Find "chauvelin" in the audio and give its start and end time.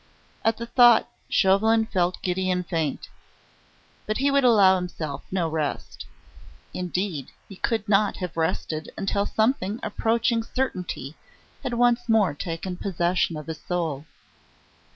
1.29-1.85